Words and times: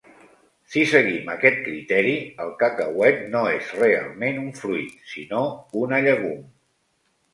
Si 0.75 0.81
seguim 0.91 1.27
aquest 1.33 1.59
criteri, 1.67 2.15
el 2.45 2.53
cacauet 2.63 3.21
no 3.35 3.43
és 3.59 3.69
realment 3.83 4.41
un 4.47 4.51
fruit, 4.63 4.99
sinó 5.15 5.43
una 5.87 6.01
llegum. 6.09 6.41